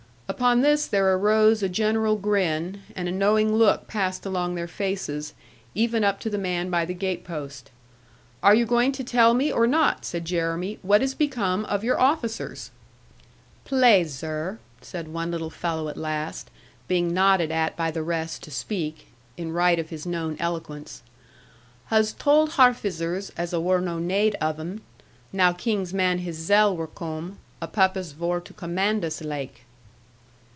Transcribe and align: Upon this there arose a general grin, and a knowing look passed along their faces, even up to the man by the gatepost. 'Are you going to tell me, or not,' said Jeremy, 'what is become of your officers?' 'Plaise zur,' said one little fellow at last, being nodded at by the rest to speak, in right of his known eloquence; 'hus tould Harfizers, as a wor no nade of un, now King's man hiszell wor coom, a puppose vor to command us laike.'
Upon 0.31 0.61
this 0.61 0.87
there 0.87 1.13
arose 1.13 1.61
a 1.61 1.67
general 1.67 2.15
grin, 2.15 2.83
and 2.95 3.09
a 3.09 3.11
knowing 3.11 3.53
look 3.53 3.89
passed 3.89 4.25
along 4.25 4.55
their 4.55 4.67
faces, 4.67 5.33
even 5.75 6.05
up 6.05 6.21
to 6.21 6.29
the 6.29 6.37
man 6.37 6.69
by 6.69 6.85
the 6.85 6.93
gatepost. 6.93 7.69
'Are 8.41 8.55
you 8.55 8.65
going 8.65 8.93
to 8.93 9.03
tell 9.03 9.33
me, 9.33 9.51
or 9.51 9.67
not,' 9.67 10.05
said 10.05 10.23
Jeremy, 10.23 10.79
'what 10.81 11.01
is 11.03 11.13
become 11.13 11.65
of 11.65 11.83
your 11.83 11.99
officers?' 11.99 12.71
'Plaise 13.65 14.13
zur,' 14.17 14.57
said 14.81 15.09
one 15.09 15.31
little 15.31 15.49
fellow 15.49 15.89
at 15.89 15.97
last, 15.97 16.49
being 16.87 17.13
nodded 17.13 17.51
at 17.51 17.75
by 17.75 17.91
the 17.91 18.01
rest 18.01 18.41
to 18.43 18.51
speak, 18.51 19.07
in 19.35 19.51
right 19.51 19.77
of 19.77 19.89
his 19.89 20.05
known 20.05 20.37
eloquence; 20.39 21.03
'hus 21.87 22.13
tould 22.13 22.51
Harfizers, 22.51 23.31
as 23.35 23.51
a 23.51 23.59
wor 23.59 23.81
no 23.81 23.99
nade 23.99 24.35
of 24.39 24.61
un, 24.61 24.79
now 25.33 25.51
King's 25.51 25.93
man 25.93 26.19
hiszell 26.19 26.73
wor 26.73 26.87
coom, 26.87 27.37
a 27.61 27.67
puppose 27.67 28.13
vor 28.13 28.39
to 28.39 28.53
command 28.53 29.03
us 29.03 29.21
laike.' 29.21 29.65